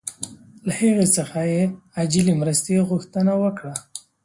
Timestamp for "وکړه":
3.43-3.73